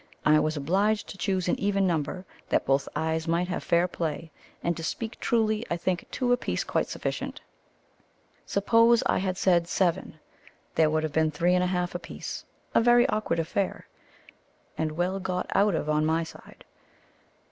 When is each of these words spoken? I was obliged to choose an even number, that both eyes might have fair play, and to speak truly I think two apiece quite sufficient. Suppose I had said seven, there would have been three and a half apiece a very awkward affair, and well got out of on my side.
I 0.25 0.39
was 0.39 0.57
obliged 0.57 1.07
to 1.09 1.17
choose 1.19 1.47
an 1.47 1.59
even 1.59 1.85
number, 1.85 2.25
that 2.49 2.65
both 2.65 2.89
eyes 2.95 3.27
might 3.27 3.47
have 3.49 3.63
fair 3.63 3.87
play, 3.87 4.31
and 4.63 4.75
to 4.75 4.83
speak 4.83 5.19
truly 5.19 5.63
I 5.69 5.77
think 5.77 6.07
two 6.09 6.33
apiece 6.33 6.63
quite 6.63 6.87
sufficient. 6.87 7.39
Suppose 8.47 9.03
I 9.05 9.19
had 9.19 9.37
said 9.37 9.67
seven, 9.67 10.19
there 10.73 10.89
would 10.89 11.03
have 11.03 11.13
been 11.13 11.29
three 11.29 11.53
and 11.53 11.63
a 11.63 11.67
half 11.67 11.93
apiece 11.93 12.45
a 12.73 12.81
very 12.81 13.07
awkward 13.09 13.37
affair, 13.37 13.87
and 14.75 14.93
well 14.93 15.19
got 15.19 15.45
out 15.53 15.75
of 15.75 15.87
on 15.87 16.03
my 16.03 16.23
side. 16.23 16.65